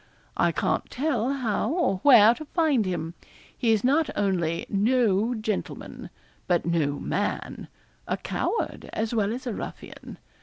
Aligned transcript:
I 0.35 0.51
can't 0.51 0.89
tell 0.89 1.31
how 1.31 1.69
or 1.69 1.97
where 1.97 2.33
to 2.33 2.45
find 2.45 2.87
him. 2.87 3.13
He 3.55 3.71
is 3.71 3.83
not 3.83 4.09
only 4.15 4.65
no 4.67 5.35
gentleman, 5.35 6.09
but 6.47 6.65
no 6.65 6.97
man 6.99 7.67
a 8.07 8.17
coward 8.17 8.89
as 8.93 9.13
well 9.13 9.31
as 9.31 9.45
a 9.45 9.53
ruffian. 9.53 10.17